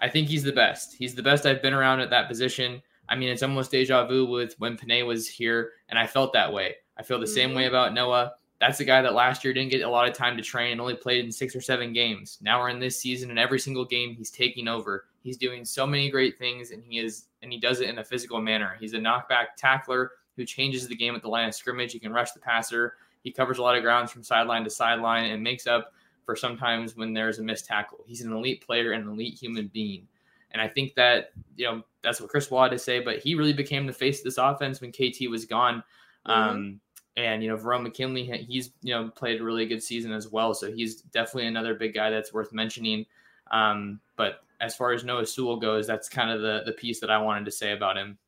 [0.00, 0.94] I think he's the best.
[0.96, 2.82] He's the best I've been around at that position.
[3.08, 6.52] I mean, it's almost deja vu with when Penei was here, and I felt that
[6.52, 6.74] way.
[6.98, 7.34] I feel the mm-hmm.
[7.34, 7.74] same way mm-hmm.
[7.74, 8.32] about Noah.
[8.60, 10.80] That's a guy that last year didn't get a lot of time to train and
[10.80, 12.38] only played in six or seven games.
[12.40, 15.06] Now we're in this season, and every single game he's taking over.
[15.22, 18.04] He's doing so many great things, and he is and he does it in a
[18.04, 18.76] physical manner.
[18.80, 21.92] He's a knockback tackler who changes the game at the line of scrimmage.
[21.92, 22.94] He can rush the passer.
[23.22, 25.92] He covers a lot of grounds from sideline to sideline and makes up
[26.24, 28.04] for sometimes when there's a missed tackle.
[28.06, 30.06] He's an elite player and an elite human being.
[30.52, 33.52] And I think that, you know, that's what Chris had to say, but he really
[33.52, 35.82] became the face of this offense when KT was gone.
[36.26, 36.30] Mm-hmm.
[36.30, 36.80] Um,
[37.16, 40.52] and, you know, Verone McKinley, he's, you know, played a really good season as well.
[40.54, 43.06] So he's definitely another big guy that's worth mentioning.
[43.50, 47.10] Um, but as far as Noah Sewell goes, that's kind of the, the piece that
[47.10, 48.18] I wanted to say about him.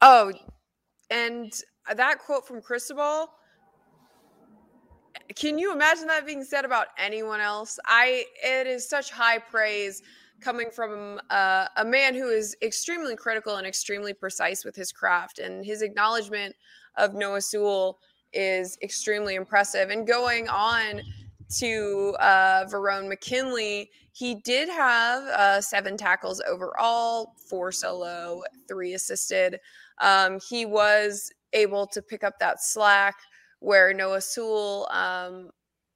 [0.00, 0.32] Oh,
[1.10, 1.52] and
[1.94, 3.28] that quote from Cristobal,
[5.34, 7.78] can you imagine that being said about anyone else?
[7.86, 10.02] I, it is such high praise
[10.40, 15.38] coming from uh, a man who is extremely critical and extremely precise with his craft.
[15.38, 16.56] And his acknowledgement
[16.96, 17.98] of Noah Sewell
[18.32, 19.90] is extremely impressive.
[19.90, 21.02] And going on
[21.58, 29.58] to uh, Verone McKinley, he did have uh, seven tackles overall, four solo, three assisted.
[30.00, 33.16] Um, he was able to pick up that slack
[33.60, 35.50] where Noah Sewell um,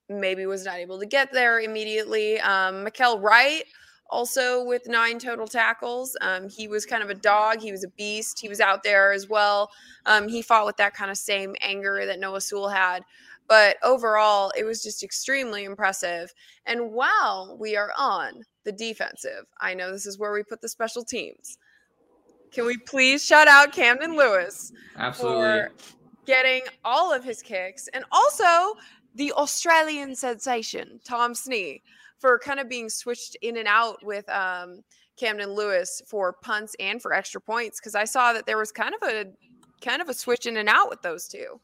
[0.09, 2.39] maybe was not able to get there immediately.
[2.41, 3.65] Um, Mykael Wright
[4.11, 6.17] also with nine total tackles.
[6.21, 7.61] Um, he was kind of a dog.
[7.61, 8.39] He was a beast.
[8.41, 9.71] He was out there as well.
[10.07, 13.03] Um, he fought with that kind of same anger that Noah Sewell had.
[13.49, 16.33] But overall, it was just extremely impressive.
[16.67, 20.69] And while we are on the defensive, I know this is where we put the
[20.69, 21.59] special teams.
[22.51, 25.41] Can we please shout out Camden Lewis Absolutely.
[25.41, 25.73] for
[26.27, 28.75] getting all of his kicks and also
[29.15, 31.81] the Australian sensation, Tom Snee,
[32.27, 34.83] for kind of being switched in and out with um,
[35.17, 38.97] Camden Lewis for punts and for extra points because I saw that there was kind
[39.01, 39.27] of a
[39.81, 41.61] kind of a switch in and out with those two.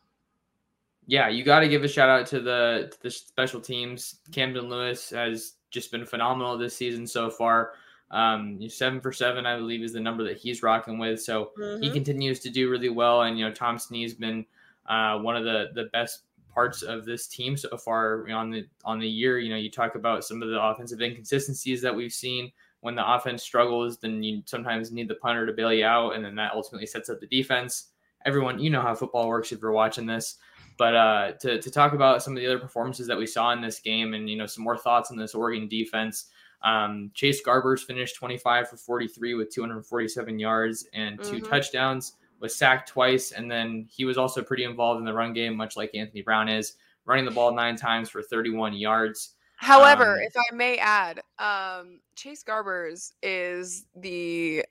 [1.09, 4.21] Yeah, you got to give a shout out to the to the special teams.
[4.31, 7.73] Camden Lewis has just been phenomenal this season so far.
[8.13, 11.21] Um, seven for seven, I believe, is the number that he's rocking with.
[11.21, 11.83] So mm-hmm.
[11.83, 13.23] he continues to do really well.
[13.23, 14.47] And you know, Tom Snee's been
[14.87, 16.23] uh, one of the the best
[16.55, 19.39] parts of this team so far on the on the year.
[19.39, 22.53] You know, you talk about some of the offensive inconsistencies that we've seen.
[22.81, 26.25] When the offense struggles, then you sometimes need the punter to bail you out, and
[26.25, 27.91] then that ultimately sets up the defense.
[28.25, 30.37] Everyone, you know how football works if you're watching this.
[30.79, 33.61] But uh, to, to talk about some of the other performances that we saw in
[33.61, 36.27] this game, and you know some more thoughts on this Oregon defense.
[36.65, 41.47] Um, Chase Garbers finished 25 for 43 with 247 yards and 2 mm-hmm.
[41.47, 45.57] touchdowns was sacked twice, and then he was also pretty involved in the run game,
[45.57, 46.75] much like Anthony Brown is,
[47.07, 49.37] running the ball nine times for 31 yards.
[49.57, 54.65] However, um, if I may add, um, Chase Garbers is the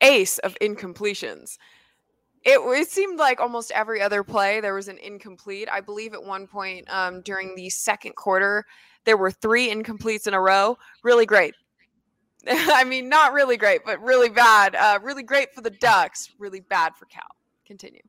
[0.00, 1.58] ace of incompletions.
[2.44, 5.68] It, it seemed like almost every other play there was an incomplete.
[5.70, 8.64] I believe at one point um, during the second quarter,
[9.04, 10.78] there were three incompletes in a row.
[11.04, 11.54] Really great.
[12.48, 14.74] I mean, not really great, but really bad.
[14.74, 16.32] Uh, really great for the Ducks.
[16.38, 17.22] Really bad for Cal.
[17.66, 18.02] Continue.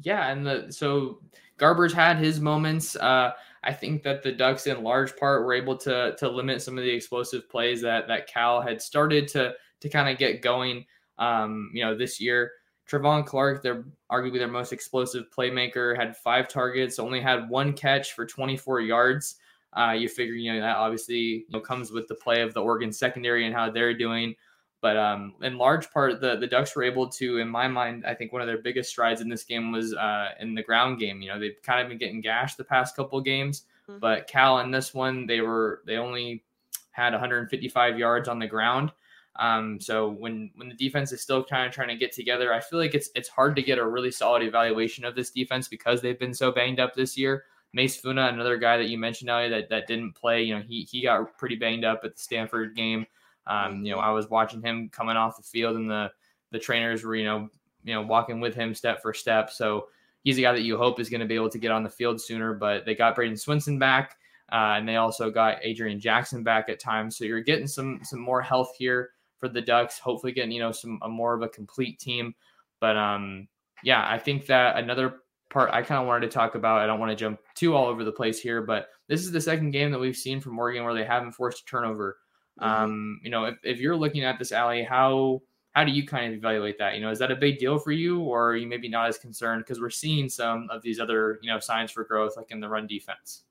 [0.00, 1.20] Yeah, and the so
[1.58, 2.96] Garbers had his moments.
[2.96, 3.30] Uh,
[3.64, 6.84] I think that the Ducks, in large part, were able to to limit some of
[6.84, 10.84] the explosive plays that that Cal had started to to kind of get going.
[11.18, 12.50] Um, you know, this year,
[12.90, 18.12] Trevon Clark, their arguably their most explosive playmaker, had five targets, only had one catch
[18.12, 19.36] for 24 yards.
[19.74, 22.60] Uh, you figure, you know, that obviously you know, comes with the play of the
[22.60, 24.34] Oregon secondary and how they're doing.
[24.82, 28.14] But um, in large part, the, the Ducks were able to, in my mind, I
[28.14, 31.22] think one of their biggest strides in this game was uh, in the ground game.
[31.22, 34.00] You know, they've kind of been getting gashed the past couple games, mm-hmm.
[34.00, 36.42] but Cal in this one, they were they only
[36.90, 38.90] had 155 yards on the ground.
[39.36, 42.58] Um, so when when the defense is still kind of trying to get together, I
[42.58, 46.02] feel like it's it's hard to get a really solid evaluation of this defense because
[46.02, 47.44] they've been so banged up this year.
[47.74, 50.82] Mase Funa, another guy that you mentioned earlier that, that didn't play, you know, he
[50.82, 53.06] he got pretty banged up at the Stanford game.
[53.46, 56.10] Um, you know, I was watching him coming off the field and the
[56.50, 57.48] the trainers were, you know,
[57.84, 59.50] you know, walking with him step for step.
[59.50, 59.88] So
[60.22, 61.90] he's a guy that you hope is going to be able to get on the
[61.90, 62.54] field sooner.
[62.54, 64.16] But they got Bradyn Swinson back,
[64.52, 67.16] uh, and they also got Adrian Jackson back at times.
[67.16, 69.98] So you're getting some some more health here for the Ducks.
[69.98, 72.34] Hopefully, getting you know some a more of a complete team.
[72.80, 73.48] But um,
[73.82, 75.21] yeah, I think that another
[75.52, 76.80] part I kind of wanted to talk about.
[76.80, 79.40] I don't want to jump too all over the place here, but this is the
[79.40, 82.18] second game that we've seen from Oregon where they haven't forced a turnover.
[82.60, 82.82] Mm-hmm.
[82.84, 85.42] Um, you know, if, if you're looking at this alley, how
[85.72, 86.94] how do you kind of evaluate that?
[86.94, 89.18] You know, is that a big deal for you, or are you maybe not as
[89.18, 92.60] concerned because we're seeing some of these other you know signs for growth, like in
[92.60, 93.44] the run defense?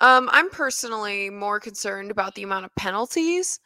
[0.00, 3.60] Um, I'm personally more concerned about the amount of penalties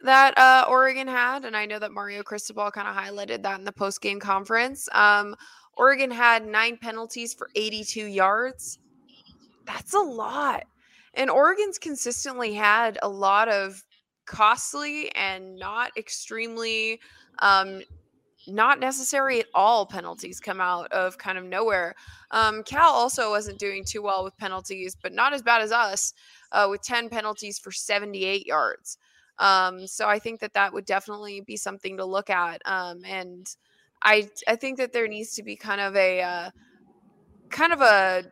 [0.00, 3.64] that uh, Oregon had, and I know that Mario Cristobal kind of highlighted that in
[3.64, 4.88] the post game conference.
[4.92, 5.36] Um,
[5.76, 8.78] Oregon had nine penalties for 82 yards.
[9.66, 10.64] That's a lot.
[11.14, 13.82] And Oregon's consistently had a lot of
[14.26, 17.00] costly and not extremely
[17.38, 17.82] um,
[18.46, 21.94] not necessary at all penalties come out of kind of nowhere.
[22.30, 26.12] Um, Cal also wasn't doing too well with penalties, but not as bad as us
[26.52, 28.98] uh, with 10 penalties for 78 yards.
[29.38, 32.62] Um, so I think that that would definitely be something to look at.
[32.64, 33.46] Um, and
[34.02, 36.50] I I think that there needs to be kind of a uh,
[37.50, 38.24] kind of a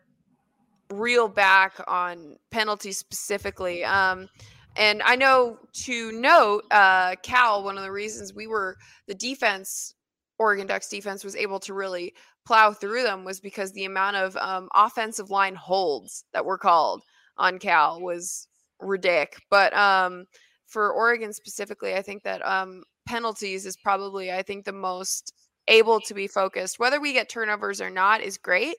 [0.90, 3.84] reel back on penalties specifically.
[3.84, 4.28] Um,
[4.76, 9.94] and I know to note, uh, Cal, one of the reasons we were the defense,
[10.38, 14.36] Oregon Ducks defense was able to really plow through them was because the amount of
[14.36, 17.02] um, offensive line holds that were called
[17.38, 18.48] on Cal was
[18.80, 19.40] ridiculous.
[19.48, 20.24] But um,
[20.66, 25.32] for Oregon specifically, I think that um, penalties is probably, I think, the most
[25.68, 26.78] able to be focused.
[26.78, 28.76] Whether we get turnovers or not is great,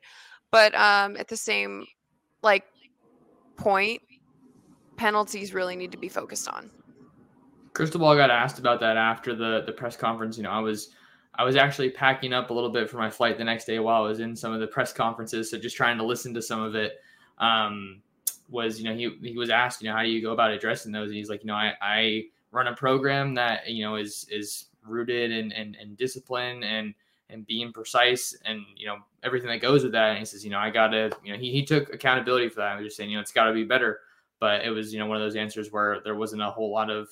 [0.51, 1.85] but um, at the same
[2.41, 2.63] like
[3.57, 4.01] point,
[4.97, 6.69] penalties really need to be focused on.
[7.73, 10.37] Cristobal got asked about that after the the press conference.
[10.37, 10.91] You know, I was
[11.35, 14.03] I was actually packing up a little bit for my flight the next day while
[14.03, 16.61] I was in some of the press conferences, so just trying to listen to some
[16.61, 16.93] of it.
[17.37, 18.01] Um,
[18.47, 20.91] was you know he he was asked you know how do you go about addressing
[20.91, 21.07] those?
[21.07, 24.65] And he's like you know I I run a program that you know is is
[24.87, 26.93] rooted in in, in discipline and
[27.29, 30.11] and being precise and you know everything that goes with that.
[30.11, 32.73] And he says you know I gotta you know he he took accountability for that.
[32.73, 33.99] I was just saying you know it's got to be better
[34.39, 36.89] but it was you know one of those answers where there wasn't a whole lot
[36.89, 37.09] of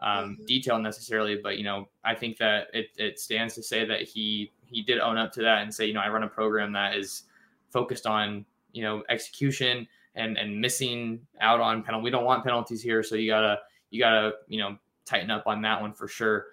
[0.00, 0.44] um, mm-hmm.
[0.44, 1.36] detail necessarily.
[1.42, 4.98] But you know, I think that it, it stands to say that he he did
[4.98, 7.24] own up to that and say, you know, I run a program that is
[7.70, 12.04] focused on you know execution and and missing out on penalty.
[12.04, 13.60] We don't want penalties here, so you gotta
[13.90, 16.46] you gotta you know tighten up on that one for sure.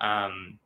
[0.00, 0.58] Um,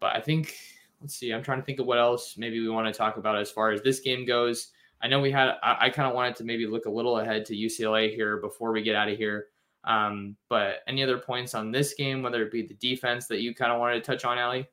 [0.00, 0.56] but I think
[1.02, 1.32] let's see.
[1.32, 3.72] I'm trying to think of what else maybe we want to talk about as far
[3.72, 4.68] as this game goes.
[5.02, 7.44] I know we had, I, I kind of wanted to maybe look a little ahead
[7.46, 9.46] to UCLA here before we get out of here.
[9.84, 13.52] Um, but any other points on this game, whether it be the defense that you
[13.52, 14.68] kind of wanted to touch on, Allie?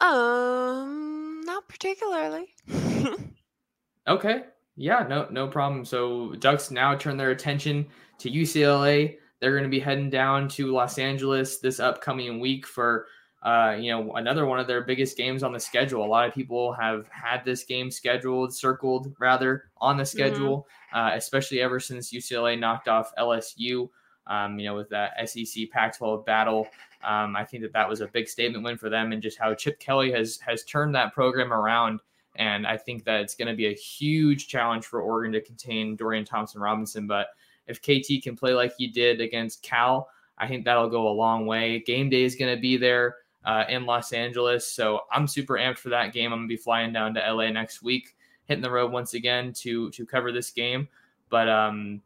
[0.00, 2.54] Um, not particularly.
[4.08, 4.44] okay.
[4.76, 5.84] Yeah, no, no problem.
[5.84, 7.86] So Ducks now turn their attention
[8.18, 9.18] to UCLA.
[9.42, 13.08] They're going to be heading down to Los Angeles this upcoming week for
[13.42, 16.04] uh, you know, another one of their biggest games on the schedule.
[16.04, 20.16] A lot of people have had this game scheduled, circled rather on the mm-hmm.
[20.16, 20.98] schedule, mm-hmm.
[20.98, 23.88] uh, especially ever since UCLA knocked off LSU.
[24.28, 26.68] Um, you know, with that SEC Pac-12 battle,
[27.02, 29.52] um, I think that that was a big statement win for them, and just how
[29.54, 31.98] Chip Kelly has has turned that program around.
[32.36, 35.96] And I think that it's going to be a huge challenge for Oregon to contain
[35.96, 37.08] Dorian Thompson Robinson.
[37.08, 37.26] But
[37.66, 40.08] if KT can play like he did against Cal,
[40.38, 41.80] I think that'll go a long way.
[41.80, 44.66] Game day is going to be there uh, in Los Angeles.
[44.66, 46.32] So I'm super amped for that game.
[46.32, 49.90] I'm gonna be flying down to LA next week, hitting the road once again to
[49.90, 50.88] to cover this game.
[51.28, 52.02] But um,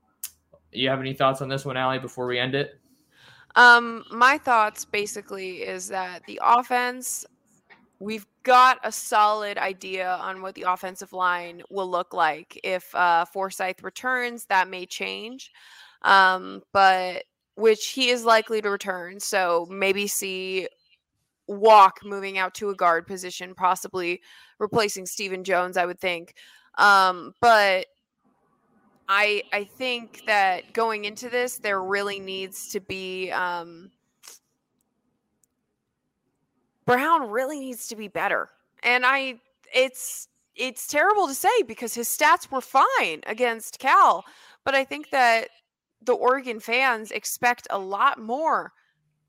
[0.72, 2.78] you have any thoughts on this one, Allie, before we end it?
[3.54, 7.24] Um, my thoughts basically is that the offense,
[8.00, 12.58] we've got a solid idea on what the offensive line will look like.
[12.62, 15.50] If uh, Forsyth returns, that may change.
[16.02, 17.24] Um, but
[17.56, 19.18] which he is likely to return.
[19.18, 20.68] So maybe see
[21.48, 24.20] walk moving out to a guard position, possibly
[24.60, 26.34] replacing Steven Jones, I would think.
[26.78, 27.86] Um, but
[29.08, 33.90] I I think that going into this, there really needs to be um,
[36.86, 38.48] Brown really needs to be better.
[38.82, 39.40] And I
[39.74, 44.24] it's it's terrible to say because his stats were fine against Cal,
[44.64, 45.48] but I think that
[46.00, 48.72] the Oregon fans expect a lot more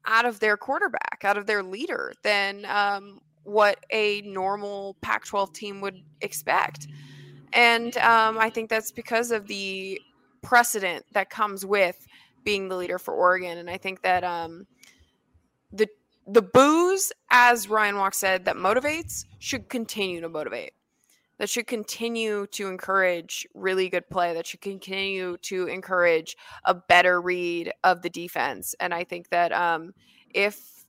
[0.06, 5.52] out of their quarterback, out of their leader, than um, what a normal Pac 12
[5.52, 6.88] team would expect.
[7.52, 10.00] And um, I think that's because of the
[10.42, 12.08] precedent that comes with
[12.44, 13.58] being the leader for Oregon.
[13.58, 14.66] And I think that um,
[15.74, 15.88] the
[16.28, 20.74] the booze, as Ryan Walk said, that motivates should continue to motivate.
[21.40, 24.34] That should continue to encourage really good play.
[24.34, 28.76] That should continue to encourage a better read of the defense.
[28.80, 29.94] And I think that um,
[30.34, 30.86] if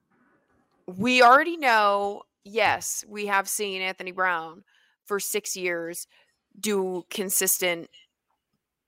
[0.87, 4.65] we already know, yes, we have seen Anthony Brown
[5.05, 6.07] for six years
[6.59, 7.91] do consistent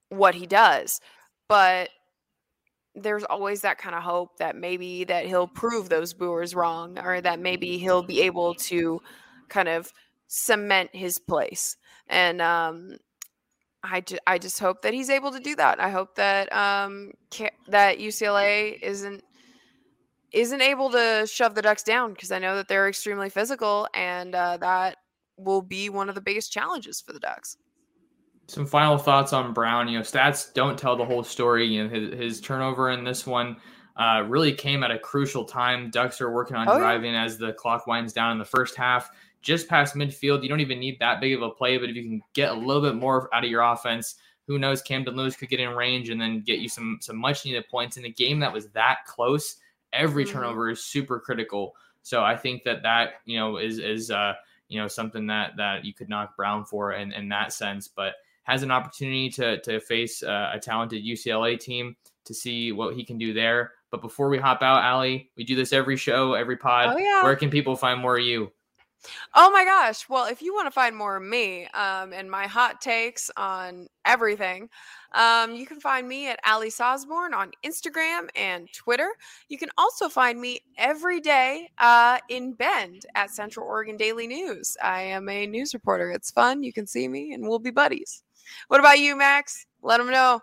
[0.09, 1.01] what he does,
[1.47, 1.91] but
[2.95, 7.21] there's always that kind of hope that maybe that he'll prove those booers wrong or
[7.21, 9.01] that maybe he'll be able to
[9.49, 9.93] kind of
[10.27, 11.77] cement his place
[12.09, 12.97] and um
[13.83, 15.81] I, ju- I just hope that he's able to do that.
[15.81, 19.25] I hope that um ca- that UCLA isn't
[20.33, 24.35] isn't able to shove the Ducks down because I know that they're extremely physical and
[24.35, 24.97] uh, that
[25.37, 27.57] will be one of the biggest challenges for the Ducks.
[28.51, 29.87] Some final thoughts on Brown.
[29.87, 31.67] You know, stats don't tell the whole story.
[31.67, 33.57] You know, his, his turnover in this one
[33.97, 35.89] uh, really came at a crucial time.
[35.89, 37.23] Ducks are working on oh, driving yeah.
[37.23, 39.09] as the clock winds down in the first half,
[39.41, 40.43] just past midfield.
[40.43, 42.55] You don't even need that big of a play, but if you can get a
[42.55, 44.17] little bit more out of your offense,
[44.49, 44.83] who knows?
[44.83, 47.99] Camden Lewis could get in range and then get you some some much needed points
[47.99, 49.59] in a game that was that close.
[49.93, 50.33] Every mm-hmm.
[50.33, 51.77] turnover is super critical.
[52.03, 54.33] So I think that that you know is is uh,
[54.67, 58.15] you know something that that you could knock Brown for in in that sense, but
[58.51, 63.05] has an opportunity to to face uh, a talented UCLA team to see what he
[63.05, 63.73] can do there.
[63.91, 66.95] But before we hop out, Allie, we do this every show, every pod.
[66.95, 67.25] Oh, yeah.
[67.25, 68.53] Where can people find more of you?
[69.35, 70.09] Oh my gosh.
[70.09, 73.89] Well, if you want to find more of me um, and my hot takes on
[74.05, 74.69] everything,
[75.13, 79.11] um, you can find me at Ali Sosborne on Instagram and Twitter.
[79.49, 84.77] You can also find me every day uh, in Bend at Central Oregon Daily News.
[84.83, 86.11] I am a news reporter.
[86.11, 86.63] It's fun.
[86.63, 88.23] You can see me and we'll be buddies.
[88.69, 89.67] What about you, Max?
[89.83, 90.41] Let them know.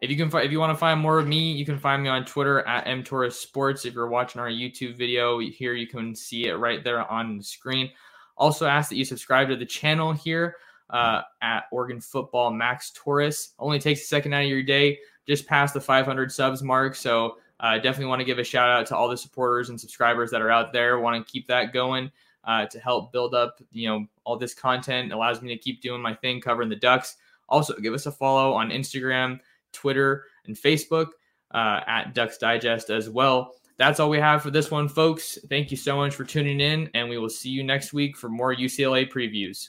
[0.00, 2.08] If you can, if you want to find more of me, you can find me
[2.08, 3.84] on Twitter at mtorres sports.
[3.84, 7.44] If you're watching our YouTube video here, you can see it right there on the
[7.44, 7.90] screen.
[8.36, 10.56] Also, ask that you subscribe to the channel here
[10.90, 13.54] uh, at Oregon Football Max Torres.
[13.58, 16.94] Only takes a second out of your day, just past the 500 subs mark.
[16.94, 20.30] So uh, definitely want to give a shout out to all the supporters and subscribers
[20.30, 20.98] that are out there.
[21.00, 22.10] Want to keep that going
[22.44, 25.10] uh, to help build up, you know, all this content.
[25.10, 27.16] It allows me to keep doing my thing, covering the Ducks.
[27.48, 29.38] Also, give us a follow on Instagram,
[29.72, 31.08] Twitter, and Facebook
[31.52, 33.52] uh, at Ducks Digest as well.
[33.78, 35.38] That's all we have for this one, folks.
[35.50, 38.28] Thank you so much for tuning in, and we will see you next week for
[38.28, 39.68] more UCLA previews.